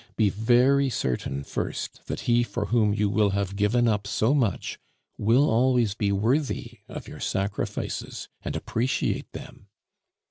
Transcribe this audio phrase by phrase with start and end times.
[0.15, 4.79] Be very certain first that he for whom you will have given up so much
[5.15, 9.67] will always be worthy of your sacrifices and appreciate them.